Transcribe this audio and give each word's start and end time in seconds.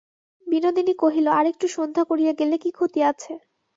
বিনোদিনী 0.47 0.93
কহিল, 0.99 1.27
আর-একটু 1.31 1.65
সন্ধ্যা 1.67 2.03
করিয়া 2.03 2.33
গেলে 2.39 2.55
কি 2.57 2.69
ক্ষতি 2.71 2.99
আছে। 3.11 3.31